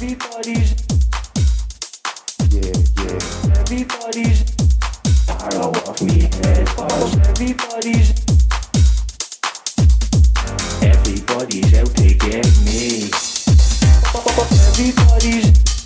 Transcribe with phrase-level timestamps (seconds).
[0.00, 0.76] Everybody's
[2.50, 2.70] yeah,
[3.02, 3.18] yeah.
[3.58, 4.44] Everybody's
[5.26, 7.16] tired of me head falls.
[7.26, 8.14] Everybody's
[10.80, 13.10] Everybody's out to get me.
[14.70, 15.77] Everybody's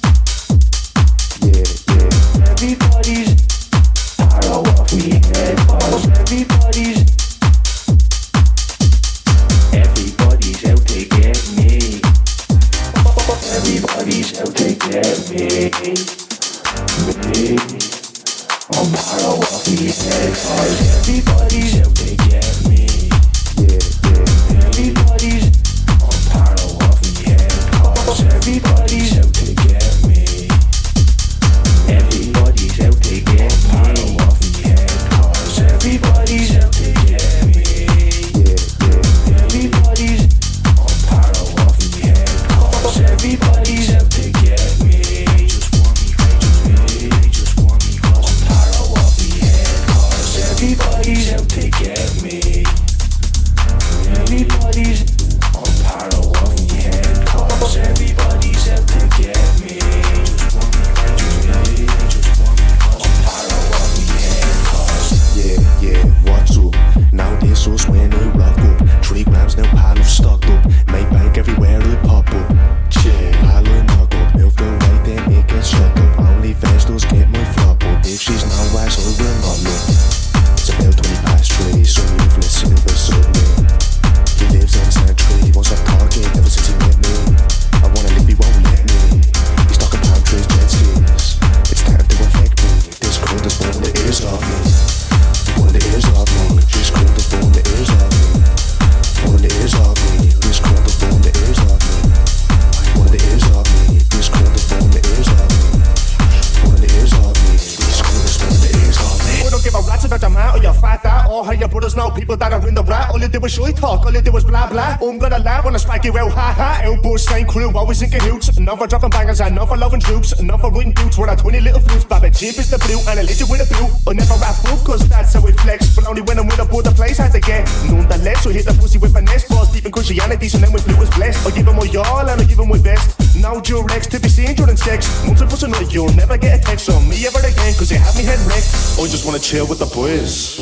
[116.02, 117.70] Rocky well, ha ha, elbows same crew.
[117.78, 118.48] Always in cahoots.
[118.58, 120.32] Another dropping bangers, another loving troops.
[120.32, 122.04] Another winning boots with our 20 little flutes.
[122.04, 123.86] Bobby Chip is the blue, and I legend with a blue.
[124.10, 125.94] Or never rap blue, cause that's how it flex.
[125.94, 127.70] But only when I'm with a board, the place I to get.
[127.86, 129.46] Nonetheless, we hit the pussy with finesse.
[129.46, 131.46] Boss deep in Christianity, so then we flew is blessed.
[131.46, 133.38] I give him my y'all, and I'll give him my best.
[133.38, 135.06] Now Durex to be seen during sex.
[135.22, 138.18] Multiple pussy no, you'll never get a text on me ever again, cause you have
[138.18, 138.66] me head wrecked.
[138.98, 140.58] I just wanna chill with the boys.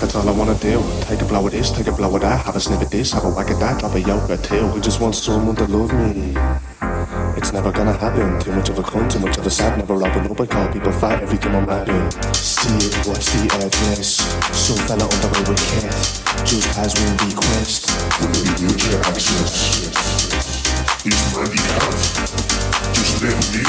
[0.00, 0.82] That's all I wanna do.
[1.02, 2.46] Take a blow at this, take a blow at that.
[2.46, 3.82] Have a snip at this, have a whack at that.
[3.82, 4.72] Have a yoke at tail.
[4.74, 6.34] I just want someone to love me.
[7.36, 8.40] It's never gonna happen.
[8.40, 9.76] Too much of a cunt, too much of a sad.
[9.76, 10.40] Never open up.
[10.40, 12.10] a call people fight every time I'm rapping.
[12.32, 14.24] See it, what's the address?
[14.56, 15.92] Some fella on the way with cat.
[16.48, 17.90] Just has one request.
[18.58, 19.84] Wheelchair access.
[21.04, 22.02] money handicapped.
[22.96, 23.62] Just let me.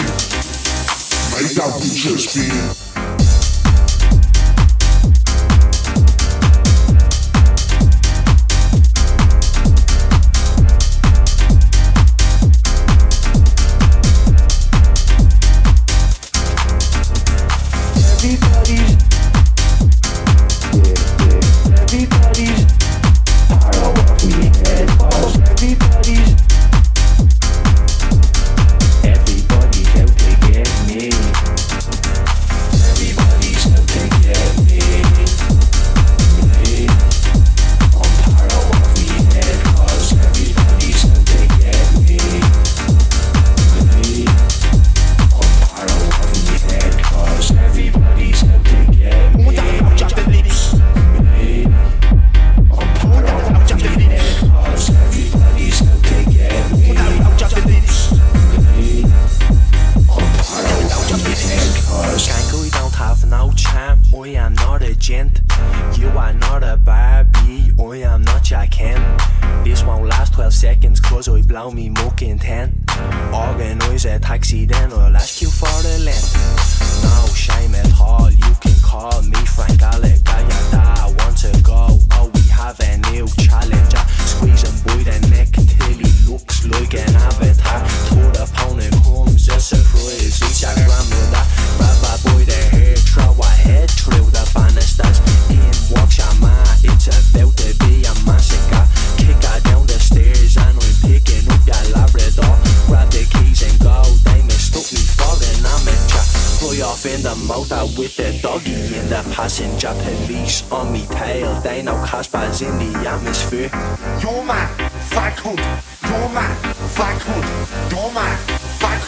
[1.36, 2.91] Make that bitch spin.
[18.24, 19.11] everybody's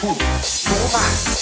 [0.04, 1.33] 不不怕。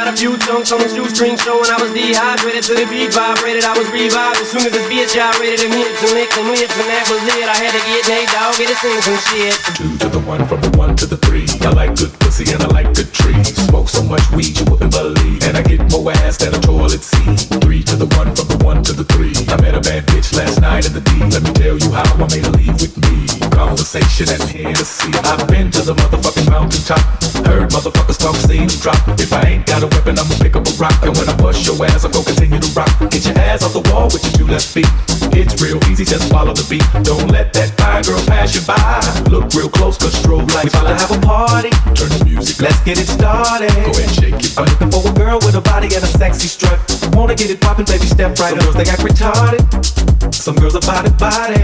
[0.00, 3.68] Got a few chunks on the shoestring showing I was dehydrated to the beat vibrated,
[3.68, 6.72] I was revived as soon as this bitch gyrated and hit some licks and lips
[6.72, 7.44] and that was it.
[7.44, 9.52] I had to get Nate Dogg, get to sing some shit.
[9.76, 11.44] Two to the one, from the one to the three.
[11.60, 13.52] I like good pussy and I like good trees.
[13.68, 15.44] Smoke so much weed you wouldn't believe.
[15.44, 17.60] And I get more ass than a toilet seat.
[17.60, 19.36] Three to the one, from the one to the three.
[19.52, 21.12] I met a bad bitch last night in the D.
[21.28, 23.29] Let me tell you how I made her leave with me.
[23.60, 25.12] Conversation and Hennessy.
[25.28, 26.96] I've been to the motherfucking mountaintop.
[27.44, 28.96] Heard motherfuckers talk, seen them drop.
[29.20, 30.96] If I ain't got a weapon, I'ma pick up a rock.
[31.04, 32.88] And when I bust your ass, I'm gonna continue to rock.
[33.12, 34.88] Get your ass off the wall with your two left feet.
[35.36, 36.88] It's real easy, just follow the beat.
[37.04, 38.80] Don't let that fine girl pass you by.
[39.28, 40.72] Look real close, cause strobe lights.
[40.72, 41.70] We about to have a party.
[41.92, 43.68] Turn the music, let's get it started.
[43.84, 44.56] Go ahead, shake it.
[44.56, 46.80] I'm looking for a girl with a body and a sexy strut.
[47.12, 48.64] Wanna get it poppin', baby, step right up.
[48.64, 49.99] Girls they act retarded.
[50.28, 51.60] Some girls are body body.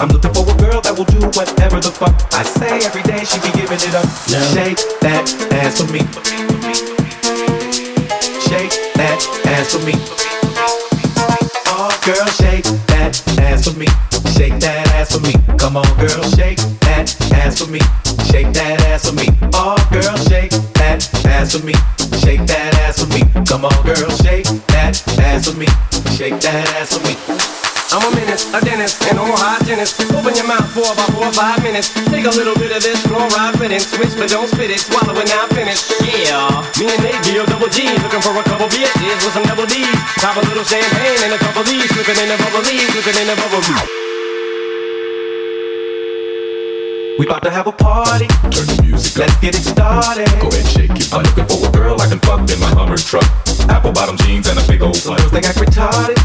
[0.00, 3.24] I'm looking for a girl that will do whatever the fuck I say every day.
[3.24, 4.08] She be giving it up.
[4.52, 6.00] Shake that ass for me.
[8.48, 9.20] Shake that
[9.52, 9.92] ass for me.
[11.68, 13.86] Oh, girl, shake that ass for me.
[14.32, 15.34] Shake that ass for me.
[15.58, 16.58] Come on, girl, shake
[16.88, 17.80] that ass for me.
[18.30, 19.28] Shake that ass for me.
[19.52, 21.74] Oh, girl, shake that ass for me.
[22.20, 23.20] Shake that ass for me.
[23.44, 25.66] Come on, girl, shake that ass for me.
[26.16, 27.45] Shake that ass for me.
[27.96, 30.04] I'm a menace, a dentist, and all hygienist.
[30.12, 31.96] Open your mouth for about four or five minutes.
[32.12, 33.88] Take a little bit of this fluoride riddance.
[33.88, 34.84] Switch, but don't spit it.
[34.84, 35.80] Swallow it now, finish.
[36.04, 36.60] Yeah.
[36.76, 37.96] Me and Nate deal double G's.
[38.04, 39.88] Looking for a couple bitches with some double D's.
[40.20, 41.88] Pop a little champagne and a couple D's.
[41.88, 42.84] Slipping in the bubble D's.
[42.92, 43.88] Slipping in the bubble D's.
[47.16, 48.28] We about to have a party.
[48.52, 49.24] Turn the music up.
[49.24, 50.28] Let's get it started.
[50.36, 51.08] Go ahead, shake it.
[51.16, 53.24] I'm looking for a girl I can fuck in my Hummer truck.
[53.68, 56.18] Apple bottom jeans and a big old Some girls they act retarded.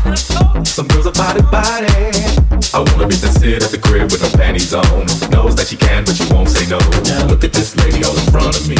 [0.65, 1.91] Some girls are body body.
[2.73, 5.05] I wanna be that sit at the crib with her panties on.
[5.31, 6.79] Knows that she can, but she won't say no.
[7.27, 8.77] Look at this lady all in front of me.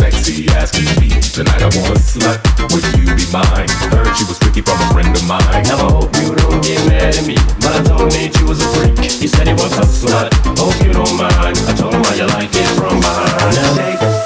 [0.00, 1.12] Sexy asking me.
[1.34, 2.40] Tonight I want a slut.
[2.72, 3.68] Would you be mine?
[3.92, 5.64] Heard she was freaky from a friend of mine.
[5.68, 8.62] Now I hope you don't get mad at me, but I told Nate you was
[8.62, 8.96] a freak.
[9.02, 10.32] He said he was a slut.
[10.56, 11.58] Hope you don't mind.
[11.68, 13.56] I told him how you like it from behind.
[13.60, 14.23] Now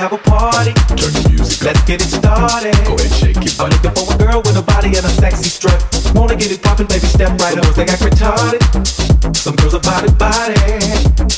[0.00, 0.72] have a party.
[0.96, 1.76] Turn the music up.
[1.76, 2.72] Let's get it started.
[2.88, 3.52] Go ahead, shake it.
[3.60, 5.76] I'm looking for a girl with a body and a sexy strut.
[6.16, 7.68] Wanna get it poppin', baby, step right up.
[7.76, 8.64] They act retarded.
[9.36, 10.56] Some girls are body body.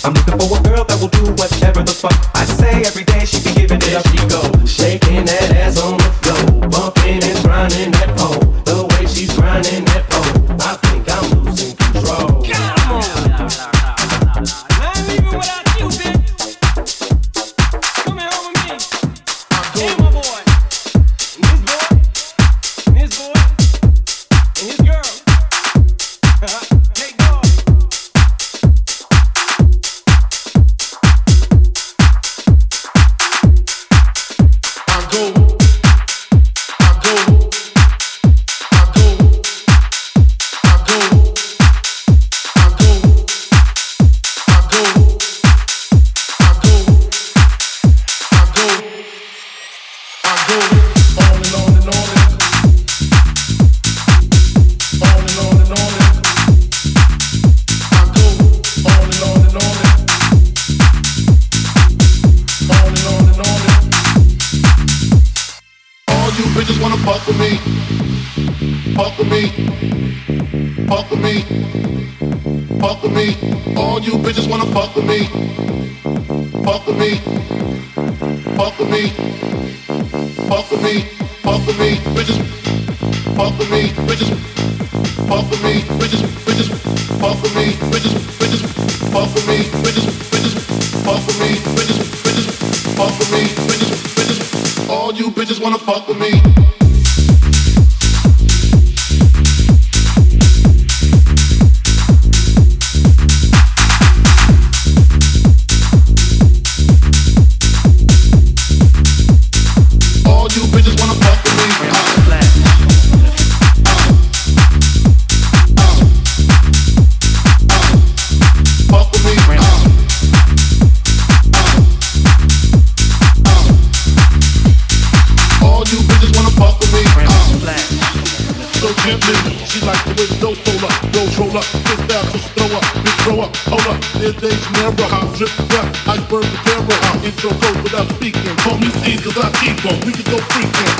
[0.07, 3.27] I'm looking for a girl that will do whatever the fuck I say every day.
[3.27, 4.07] She be giving it There up.
[4.15, 6.02] she go shaking that ass on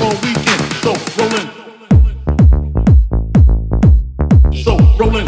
[0.01, 0.61] all weekend.
[0.83, 1.47] So rollin'.
[4.63, 5.27] So rollin'.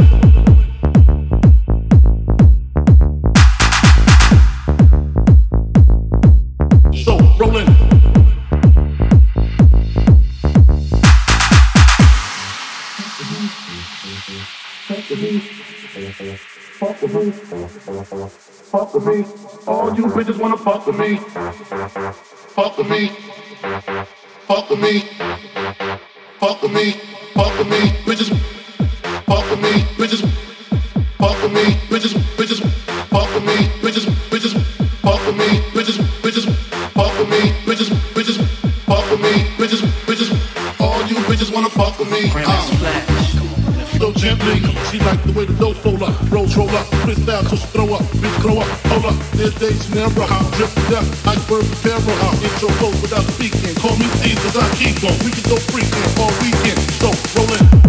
[6.94, 7.86] So rollin'.
[18.75, 19.24] fuck with me.
[19.68, 21.18] All you bitches wanna fuck with me.
[22.56, 23.12] Fuck with me.
[24.48, 25.00] Fuck with me.
[26.40, 26.92] Fuck with me.
[27.34, 27.80] Fuck with me.
[28.06, 28.30] Bitches.
[29.25, 29.72] Fuck with me.
[29.98, 30.22] Bitches.
[31.18, 31.64] Fuck with me.
[31.90, 32.14] Bitches.
[32.38, 32.62] Bitches.
[33.10, 33.56] Fuck with me.
[33.82, 34.06] Bitches.
[34.30, 34.54] Bitches.
[35.02, 35.48] Fuck with me.
[35.74, 35.98] Bitches.
[36.22, 36.46] Bitches.
[36.94, 37.40] Fuck with me.
[37.66, 37.90] Bitches.
[38.14, 38.38] Bitches.
[38.86, 39.34] Fuck with me.
[39.58, 39.82] Bitches.
[40.06, 40.80] Bitches.
[40.80, 42.32] All you bitches wanna fuck with me.
[42.36, 42.64] Uh.
[44.05, 44.62] So gently.
[44.91, 47.93] She like the way the dope roll up, rolls roll up, twist out, just throw
[47.93, 49.17] up, bitch throw up, hold up.
[49.33, 52.35] There's days never hop, drip to death, iceberg terror hop.
[52.43, 53.74] Intro goes without speaking.
[53.75, 55.15] Call me C cause I keep on.
[55.25, 56.79] We can go freaking all weekend.
[57.01, 57.09] So
[57.39, 57.85] rollin'.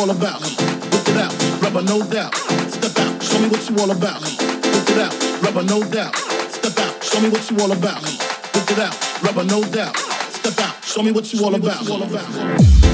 [0.00, 0.40] you all about.
[0.40, 2.34] Whip it out, rubber, no doubt.
[2.34, 4.22] Step out, show me what you all about.
[4.22, 6.16] Whip it out, rubber, no doubt.
[6.16, 8.02] Step out, show me what you all about.
[8.02, 9.96] Whip it out, rubber, no doubt.
[9.96, 12.89] Step out, show me what you all about.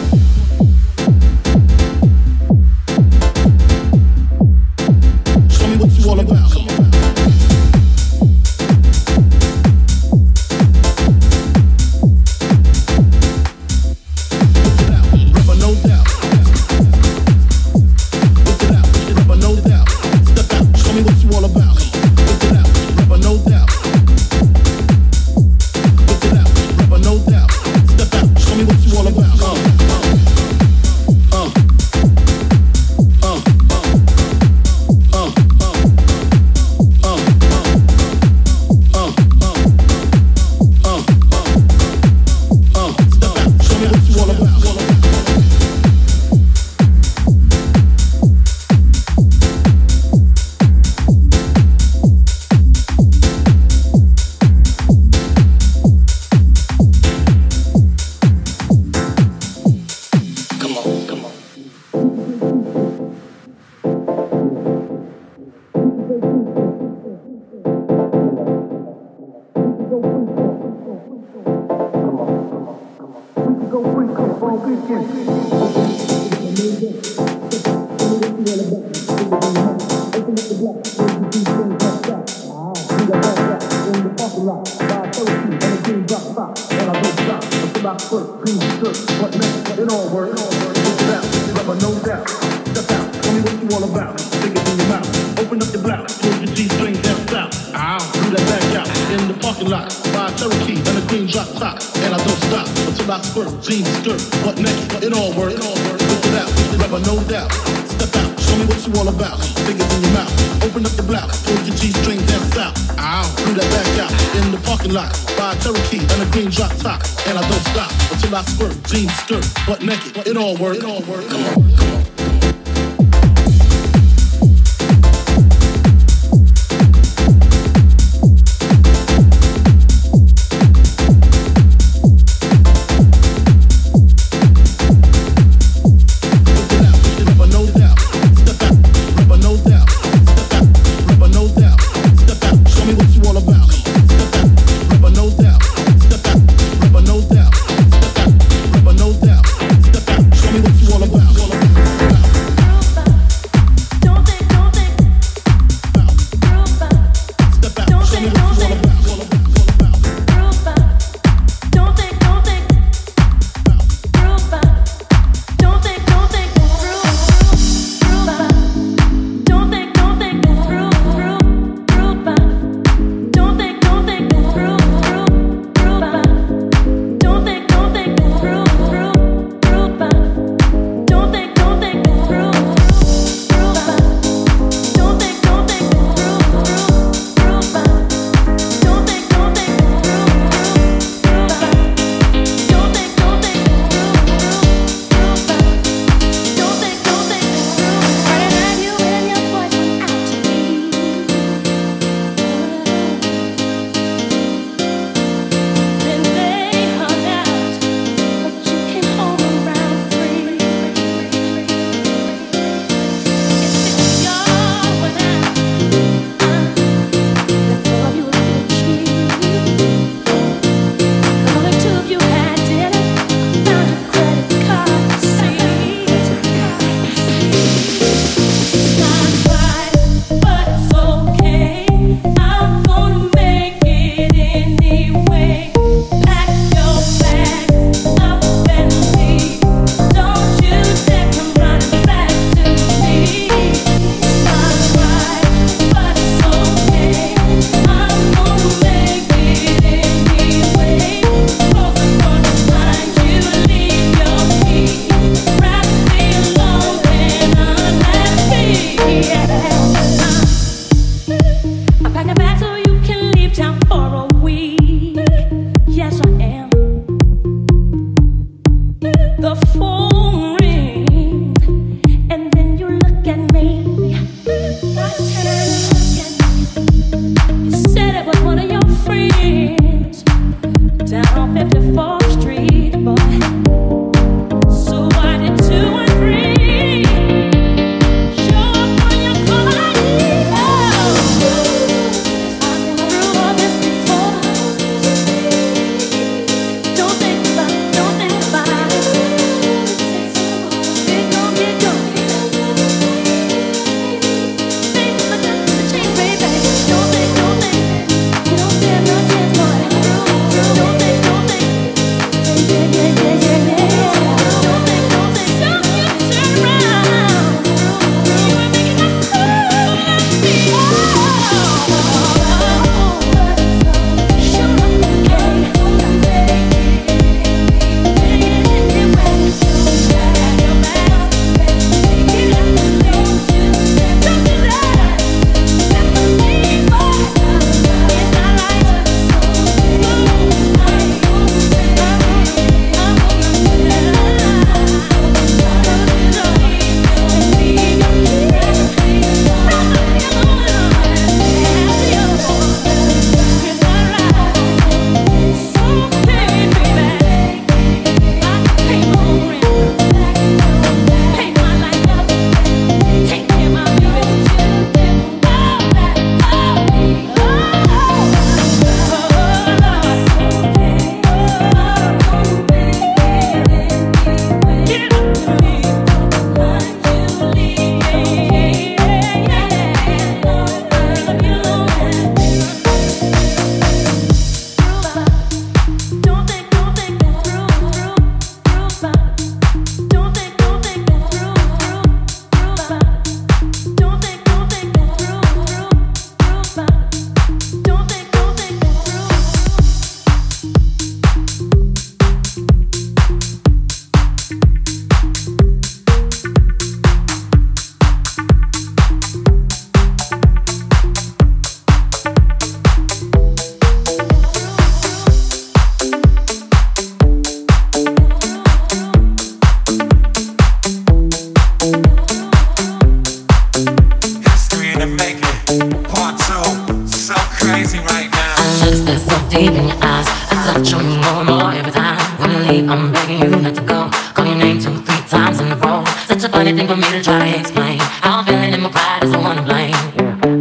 [436.66, 437.98] anything for me to try and explain.
[437.98, 439.94] How I'm feeling in my pride is the one to blame.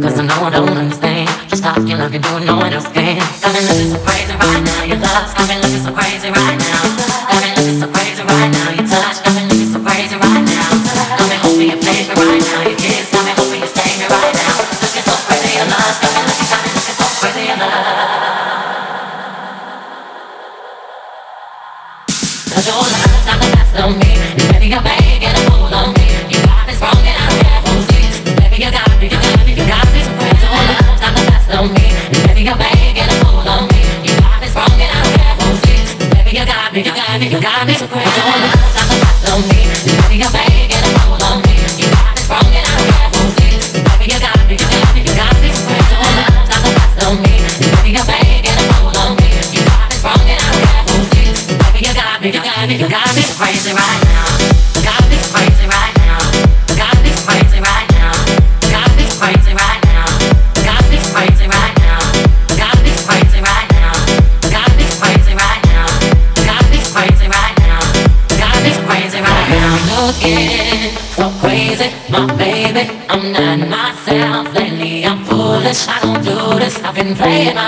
[0.00, 1.28] Cause I know I don't understand.
[1.50, 3.20] Just how you can do it, no one else can.
[3.42, 6.65] I've been so crazy right now, your love's coming, looking so crazy right now.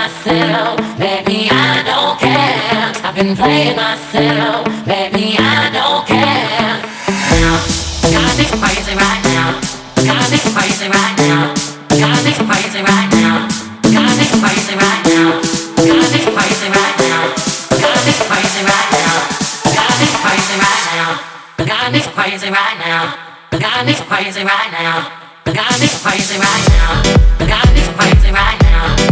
[0.09, 2.91] myself, I don't care.
[3.05, 6.81] I've been playing myself, baby, I don't care.
[8.59, 9.53] Crazy right now.
[10.01, 11.53] Gotta be crazy right now.
[11.93, 13.45] Gotta be crazy right now.
[13.93, 15.37] Gotta be crazy right now.
[15.77, 17.29] Gotta be crazy right now.
[17.77, 19.21] Gotta be crazy right now.
[19.69, 21.19] Gotta be crazy right now.
[21.69, 23.05] Gotta be crazy right now.
[23.51, 25.11] Gotta be crazy right now.
[25.45, 27.03] Gotta be crazy right now.
[27.45, 29.08] Gotta be crazy right now.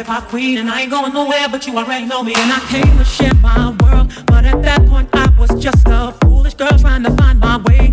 [0.00, 2.32] hip hop queen and I ain't going nowhere, but you already know me.
[2.34, 6.12] And I came to share my world, but at that point I was just a
[6.22, 7.92] foolish girl trying to find my way.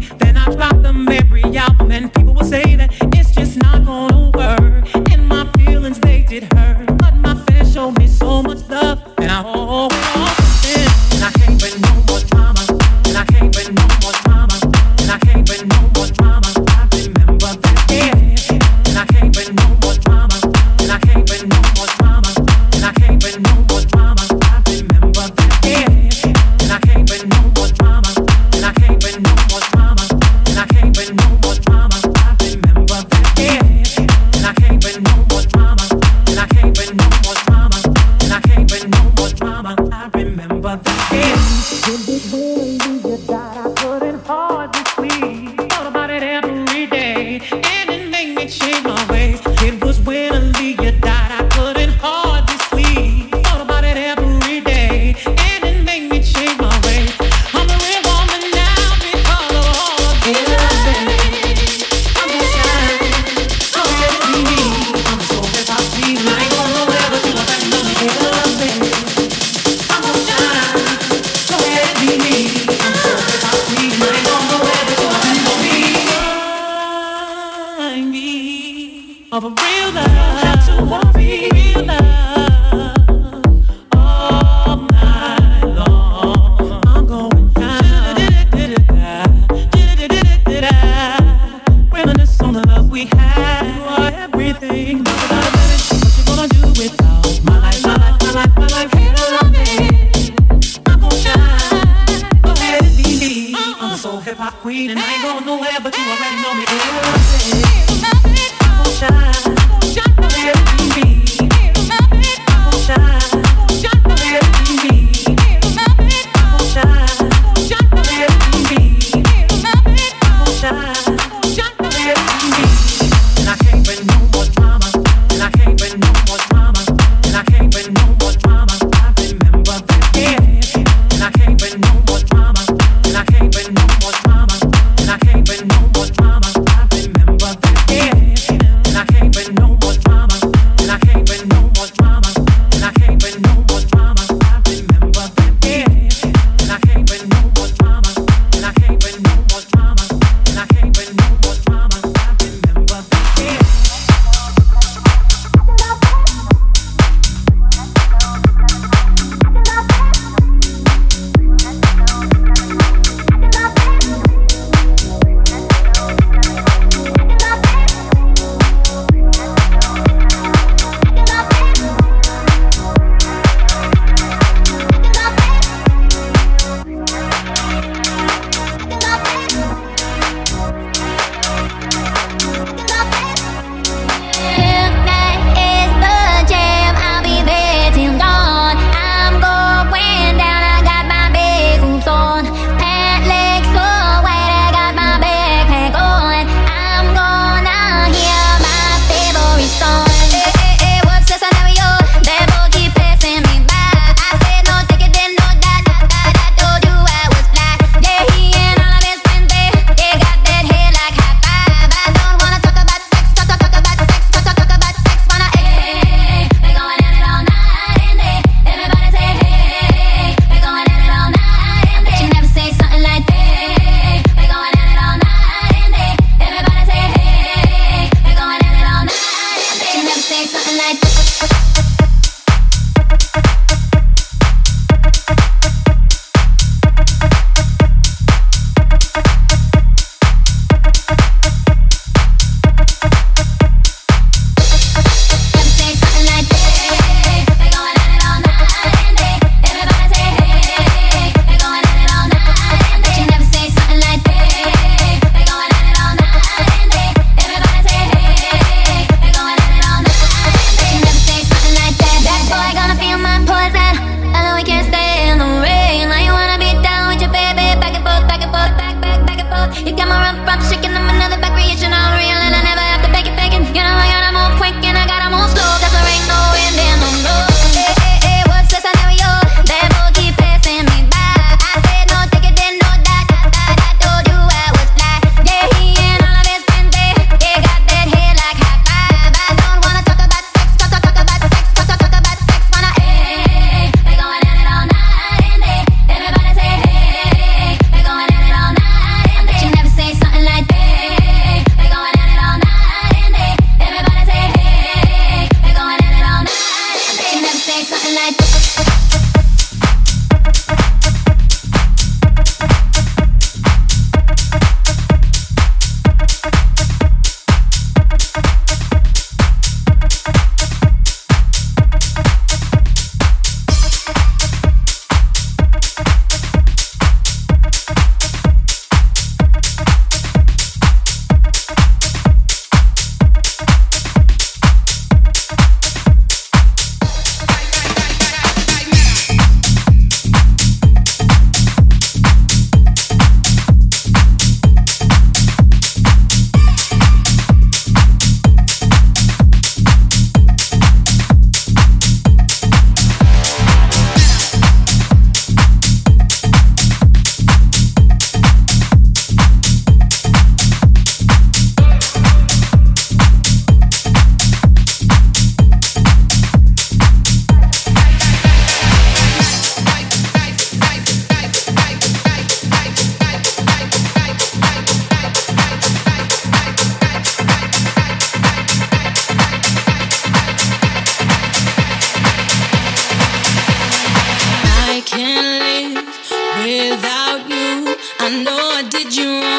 [388.28, 389.57] I know I did you wrong.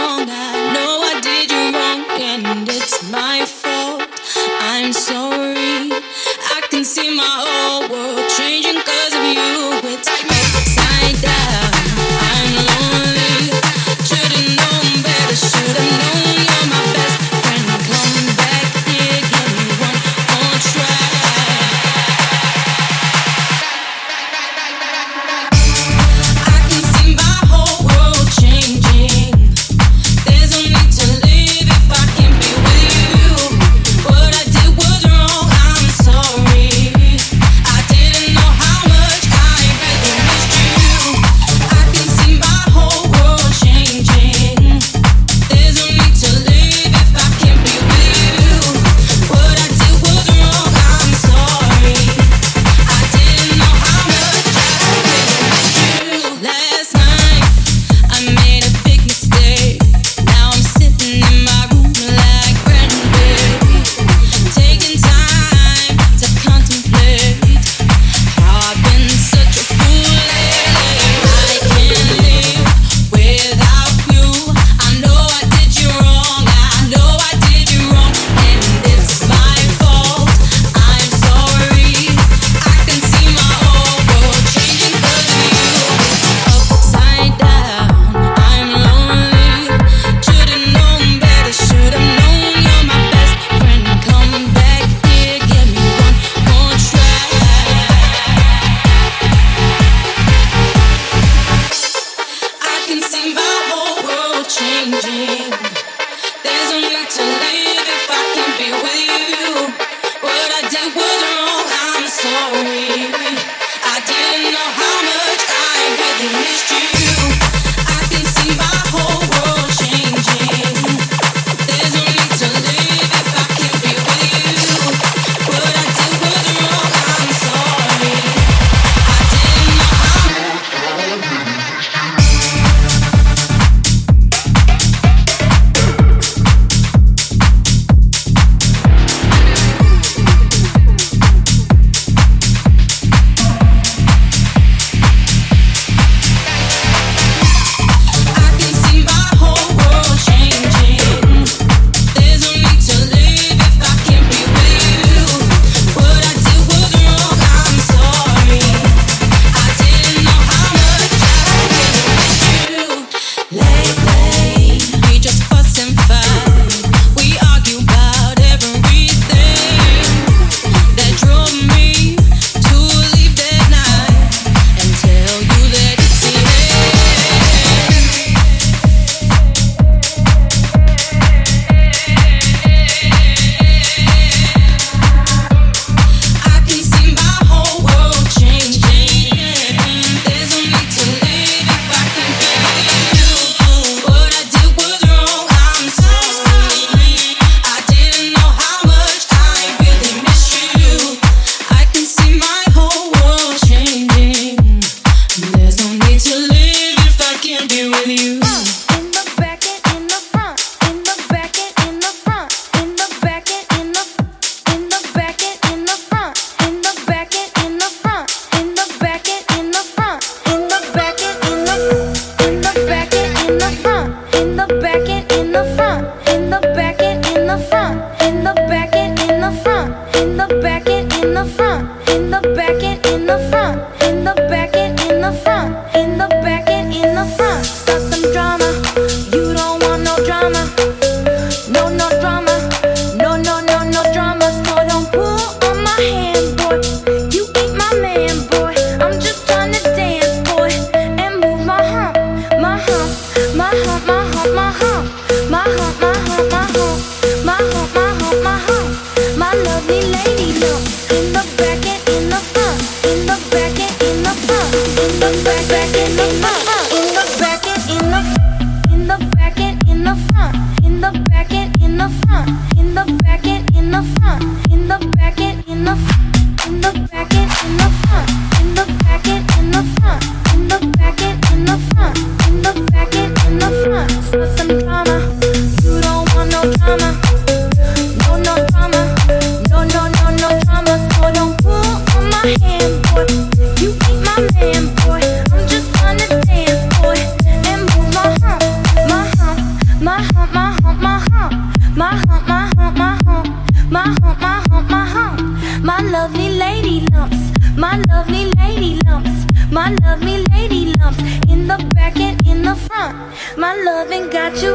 [308.09, 313.16] Lovely lady lumps, my lovely lady lumps in the back and in the front.
[313.57, 314.74] My loving got you.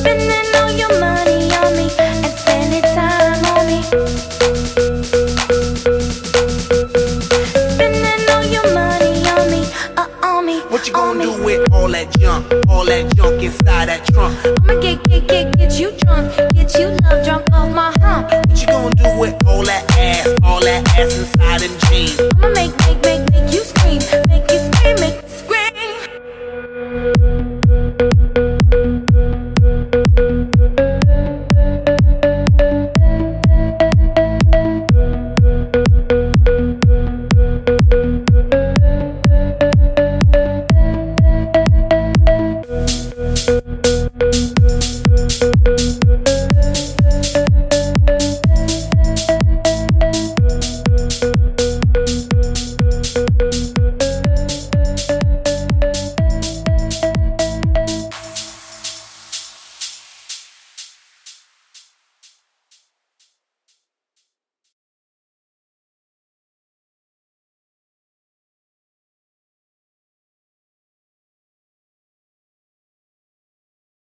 [0.00, 3.82] Spending all your money on me and spending time on me.
[7.74, 9.66] Spending all your money on me,
[9.96, 10.60] uh, on me.
[10.68, 14.36] What you gonna do with all that junk, all that junk inside that trunk?
[14.68, 16.32] I'ma get, get, get, get you drunk,
[20.96, 22.20] ass inside jeans.
[22.20, 22.83] I'ma make